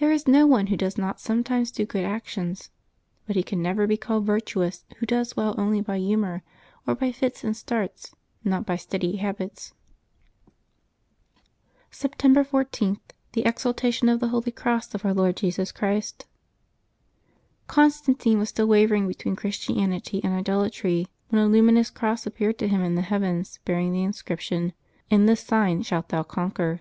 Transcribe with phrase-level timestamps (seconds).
[0.00, 2.70] There is no one who does not sometimes do good actions;
[3.28, 6.42] but he can never be called virtuous who does well only by humor,
[6.84, 8.12] or by fits and starts,
[8.42, 9.72] not by steady habits.
[11.92, 12.98] September 14.—
[13.34, 16.26] THE EXALTATION OF THE HOLY CROSS OF OUR LORD JESUS CHRIST.
[17.68, 22.80] GONSTANTINE was still wavcriug between Christianity and idolatry when a luminous cross appeared to him
[22.82, 24.72] in the heavens, bearing the inscription, ^^
[25.08, 26.80] In this sign shalt thou conquer.'